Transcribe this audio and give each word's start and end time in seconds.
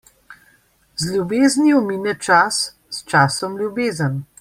Z 1.01 1.13
ljubeznijo 1.15 1.81
mine 1.91 2.17
čas, 2.29 2.61
s 2.97 3.05
časom 3.13 3.63
ljubezen. 3.63 4.23